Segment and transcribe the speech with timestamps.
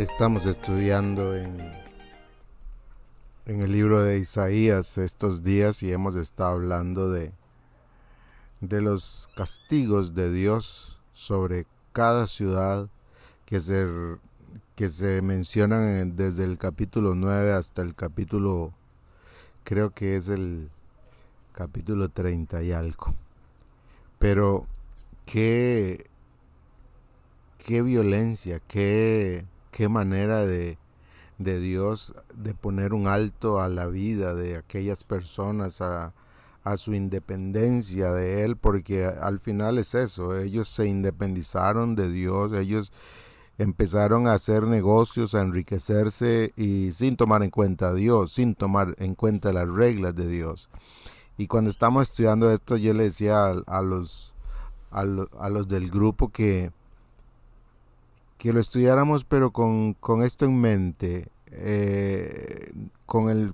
[0.00, 1.60] Estamos estudiando en,
[3.44, 7.32] en el libro de Isaías estos días y hemos estado hablando de,
[8.62, 12.88] de los castigos de Dios sobre cada ciudad
[13.44, 13.86] que se,
[14.74, 18.72] que se mencionan desde el capítulo 9 hasta el capítulo,
[19.64, 20.70] creo que es el
[21.52, 23.14] capítulo 30 y algo.
[24.18, 24.64] Pero
[25.26, 26.08] qué,
[27.58, 30.78] qué violencia, qué qué manera de,
[31.38, 36.12] de Dios de poner un alto a la vida de aquellas personas, a,
[36.64, 42.52] a su independencia de Él, porque al final es eso, ellos se independizaron de Dios,
[42.52, 42.92] ellos
[43.58, 48.94] empezaron a hacer negocios, a enriquecerse y sin tomar en cuenta a Dios, sin tomar
[48.98, 50.70] en cuenta las reglas de Dios.
[51.36, 54.34] Y cuando estamos estudiando esto, yo le decía a, los,
[54.90, 56.72] a, a los del grupo que,
[58.40, 62.72] que lo estudiáramos pero con, esto en mente, eh,
[63.04, 63.52] con, el,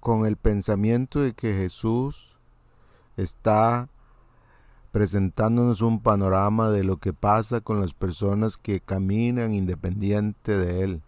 [0.00, 2.36] con el pensamiento de que Jesús
[3.16, 3.88] está
[4.90, 11.02] presentándonos un panorama de lo que pasa con las personas que caminan independiente de Él,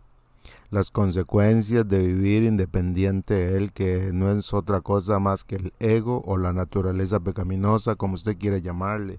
[0.70, 5.72] las consecuencias de vivir independiente de Él, que no es otra cosa más que el
[5.81, 9.19] ego o la naturaleza pecaminosa, como usted quiere llamarle.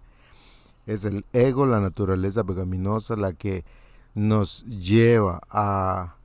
[0.88, 3.66] Es el ego, la naturaleza pecaminosa, la que
[4.14, 6.16] nos lleva a,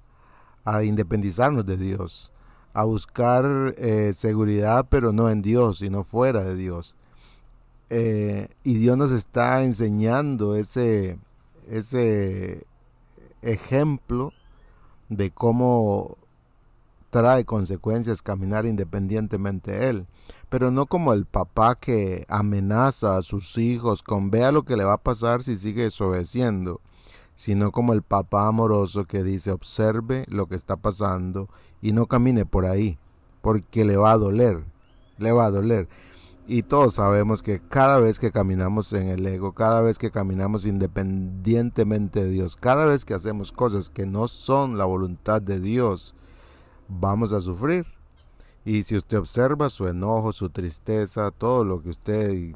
[0.65, 2.33] a independizarnos de Dios,
[2.73, 6.97] a buscar eh, seguridad, pero no en Dios, sino fuera de Dios.
[7.89, 11.19] Eh, y Dios nos está enseñando ese,
[11.71, 12.67] ese
[13.43, 14.33] ejemplo
[15.09, 16.19] de cómo
[17.11, 20.07] trae consecuencias caminar independientemente de Él,
[20.49, 24.85] pero no como el papá que amenaza a sus hijos con vea lo que le
[24.85, 26.81] va a pasar si sigue desobedeciendo
[27.37, 31.49] sino como el papá amoroso que dice observe lo que está pasando
[31.81, 32.99] y no camine por ahí,
[33.43, 34.65] porque le va a doler,
[35.19, 35.89] le va a doler.
[36.49, 40.65] Y todos sabemos que cada vez que caminamos en el ego, cada vez que caminamos
[40.65, 46.15] independientemente de Dios, cada vez que hacemos cosas que no son la voluntad de Dios,
[46.89, 47.85] vamos a sufrir.
[48.65, 52.55] Y si usted observa su enojo, su tristeza, todo lo que usted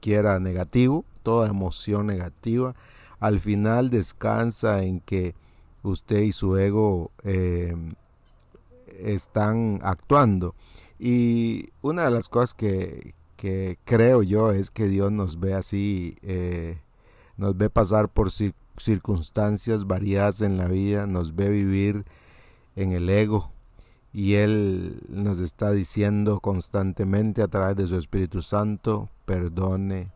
[0.00, 2.74] quiera negativo, toda emoción negativa,
[3.20, 5.34] al final descansa en que
[5.82, 7.74] usted y su ego eh,
[8.98, 10.54] están actuando.
[10.98, 13.14] Y una de las cosas que,
[13.84, 16.78] creo yo es que Dios nos ve así, eh,
[17.36, 22.04] nos ve pasar por circunstancias variadas en la vida, nos ve vivir
[22.76, 23.50] en el ego.
[24.12, 30.10] Y Él nos está diciendo constantemente a través de su Espíritu Santo, perdone,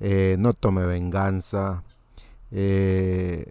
[0.00, 1.82] eh, no tome venganza,
[2.50, 3.46] eh,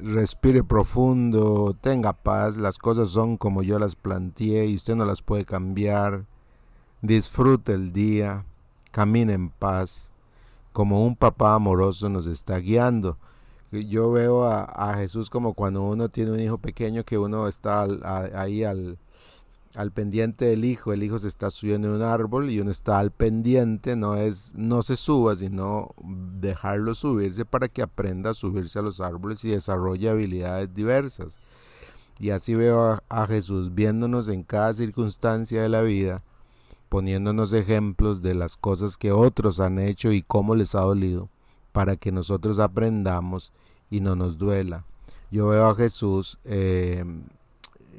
[0.00, 5.22] respire profundo, tenga paz, las cosas son como yo las planteé y usted no las
[5.22, 6.24] puede cambiar.
[7.02, 8.44] Disfrute el día,
[8.90, 10.10] camine en paz,
[10.72, 13.18] como un papá amoroso nos está guiando.
[13.70, 17.86] Yo veo a, Jesús como cuando uno tiene un hijo pequeño que uno está
[18.34, 18.98] ahí al,
[19.74, 23.00] al pendiente del hijo, el hijo se está subiendo en un árbol y uno está
[23.00, 28.78] al pendiente, no es no se suba, sino dejarlo subirse para que aprenda a subirse
[28.78, 31.38] a los árboles y desarrolle habilidades diversas.
[32.20, 36.22] Y así veo a, Jesús viéndonos en cada circunstancia de la vida,
[36.88, 41.28] poniéndonos ejemplos de las cosas que otros han hecho y cómo les ha dolido,
[41.72, 43.52] para que nosotros aprendamos
[43.90, 44.84] y no nos duela.
[45.32, 47.04] Yo veo a Jesús eh,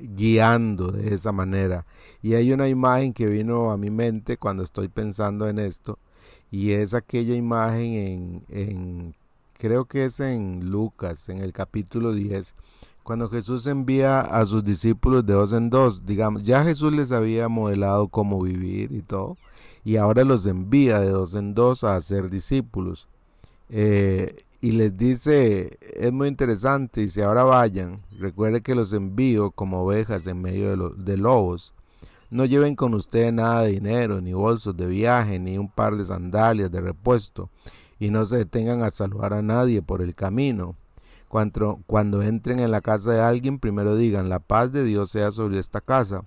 [0.02, 1.86] guiando de esa manera.
[2.22, 6.00] Y hay una imagen que vino a mi mente cuando estoy pensando en esto,
[6.52, 9.16] y es aquella imagen en, en
[9.58, 12.56] creo que es en Lucas, en el capítulo 10,
[13.04, 17.48] cuando Jesús envía a sus discípulos de dos en dos, digamos, ya Jesús les había
[17.48, 19.38] modelado cómo vivir y todo,
[19.84, 23.08] y ahora los envía de dos en dos a ser discípulos.
[23.70, 29.52] Eh, y les dice, es muy interesante, y si ahora vayan, recuerde que los envío
[29.52, 31.74] como ovejas en medio de, los, de lobos.
[32.32, 36.06] No lleven con ustedes nada de dinero, ni bolsos de viaje, ni un par de
[36.06, 37.50] sandalias de repuesto,
[38.00, 40.76] y no se detengan a saludar a nadie por el camino.
[41.28, 45.32] Cuando, cuando entren en la casa de alguien, primero digan, la paz de Dios sea
[45.32, 46.24] sobre esta casa.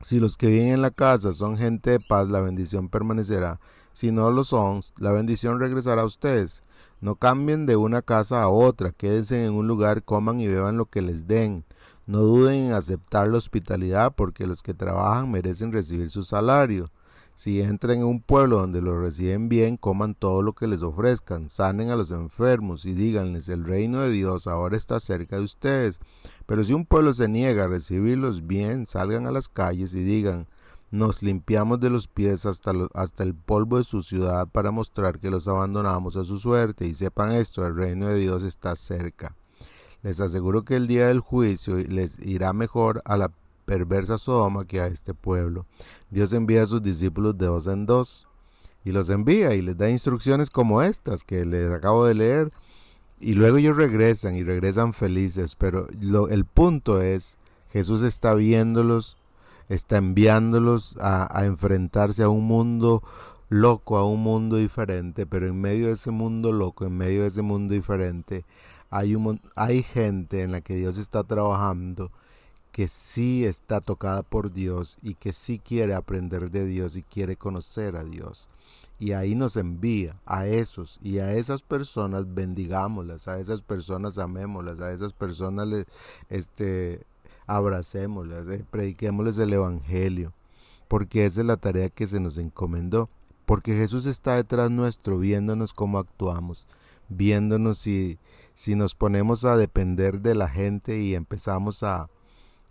[0.00, 3.60] Si los que viven en la casa son gente de paz, la bendición permanecerá.
[3.92, 6.62] Si no lo son, la bendición regresará a ustedes.
[7.00, 10.86] No cambien de una casa a otra, quédense en un lugar, coman y beban lo
[10.86, 11.64] que les den.
[12.06, 16.90] No duden en aceptar la hospitalidad porque los que trabajan merecen recibir su salario.
[17.34, 21.48] Si entran en un pueblo donde los reciben bien, coman todo lo que les ofrezcan,
[21.48, 26.00] sanen a los enfermos y díganles, el reino de Dios ahora está cerca de ustedes.
[26.44, 30.48] Pero si un pueblo se niega a recibirlos bien, salgan a las calles y digan,
[30.90, 35.30] nos limpiamos de los pies hasta, hasta el polvo de su ciudad para mostrar que
[35.30, 39.36] los abandonamos a su suerte y sepan esto, el reino de Dios está cerca.
[40.02, 43.30] Les aseguro que el día del juicio les irá mejor a la
[43.66, 45.66] perversa Sodoma que a este pueblo.
[46.10, 48.26] Dios envía a sus discípulos de dos en dos
[48.84, 52.50] y los envía y les da instrucciones como estas que les acabo de leer
[53.20, 57.36] y luego ellos regresan y regresan felices, pero lo, el punto es
[57.68, 59.18] Jesús está viéndolos,
[59.70, 63.02] está enviándolos a, a enfrentarse a un mundo
[63.48, 67.28] loco, a un mundo diferente, pero en medio de ese mundo loco, en medio de
[67.28, 68.44] ese mundo diferente,
[68.90, 72.10] hay, un, hay gente en la que Dios está trabajando
[72.72, 77.36] que sí está tocada por Dios y que sí quiere aprender de Dios y quiere
[77.36, 78.48] conocer a Dios.
[78.98, 84.80] Y ahí nos envía a esos y a esas personas bendigámoslas, a esas personas amémoslas,
[84.80, 85.86] a esas personas les,
[86.28, 87.00] este,
[87.56, 90.32] abracémoslas, eh, prediquémosles el Evangelio,
[90.88, 93.10] porque esa es la tarea que se nos encomendó,
[93.44, 96.68] porque Jesús está detrás nuestro viéndonos cómo actuamos,
[97.08, 98.18] viéndonos si,
[98.54, 102.08] si nos ponemos a depender de la gente y empezamos a,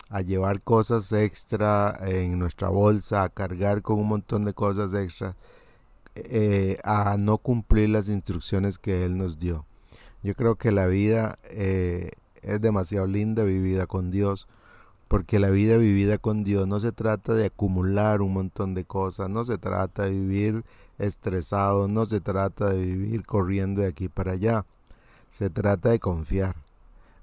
[0.09, 5.35] a llevar cosas extra en nuestra bolsa, a cargar con un montón de cosas extra,
[6.15, 9.65] eh, a no cumplir las instrucciones que Él nos dio.
[10.23, 12.11] Yo creo que la vida eh,
[12.41, 14.47] es demasiado linda vivida con Dios,
[15.09, 19.29] porque la vida vivida con Dios no se trata de acumular un montón de cosas,
[19.29, 20.63] no se trata de vivir
[20.97, 24.65] estresado, no se trata de vivir corriendo de aquí para allá,
[25.29, 26.55] se trata de confiar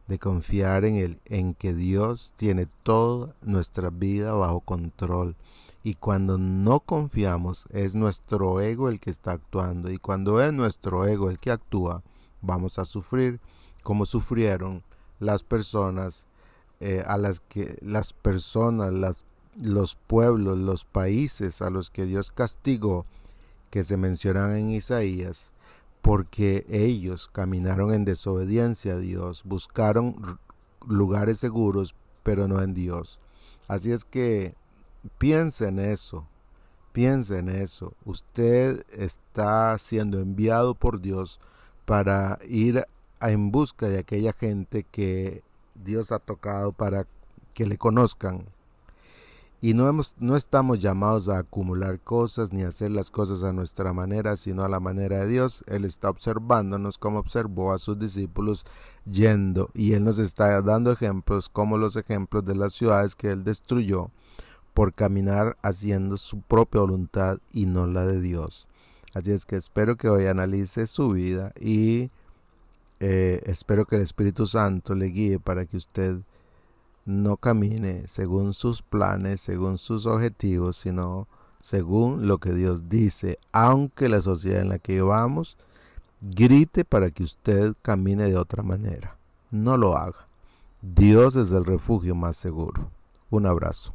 [0.07, 5.37] de confiar en él, en que Dios tiene toda nuestra vida bajo control.
[5.83, 9.91] Y cuando no confiamos, es nuestro ego el que está actuando.
[9.91, 12.03] Y cuando es nuestro ego el que actúa,
[12.41, 13.41] vamos a sufrir
[13.83, 14.83] como sufrieron
[15.21, 16.27] las personas
[16.81, 19.25] eh, a las que las personas, las,
[19.61, 23.07] los pueblos, los países a los que Dios castigó,
[23.71, 25.53] que se mencionan en Isaías,
[26.03, 30.39] porque ellos caminaron en desobediencia a Dios, buscaron
[30.87, 33.19] lugares seguros, pero no en Dios.
[33.69, 34.55] Así es que
[35.19, 36.27] piense en eso,
[36.93, 37.95] piense en eso.
[38.05, 41.41] Usted está siendo enviado por Dios
[41.85, 42.87] para ir
[43.21, 45.43] en busca de aquella gente que
[45.85, 47.07] Dios ha tocado para
[47.55, 48.47] que le conozcan,
[49.63, 53.53] y no, hemos, no estamos llamados a acumular cosas ni a hacer las cosas a
[53.53, 55.65] nuestra manera, sino a la manera de Dios.
[55.67, 58.67] Él está observándonos como observó a sus discípulos
[59.07, 63.45] yendo y Él nos está dando ejemplos como los ejemplos de las ciudades que Él
[63.45, 64.11] destruyó
[64.75, 68.69] por caminar haciendo su propia voluntad y no la de Dios.
[69.15, 72.11] Así es que espero que hoy analice su vida y
[73.01, 76.17] eh, espero que el Espíritu Santo le guíe para que usted
[77.05, 81.29] no camine según sus planes, según sus objetivos, sino
[81.63, 85.57] según lo que Dios dice, aunque la sociedad en la que vamos
[86.21, 89.17] grite para que usted camine de otra manera.
[89.51, 90.29] No lo haga.
[90.83, 92.91] Dios es el refugio más seguro.
[93.31, 93.95] Un abrazo.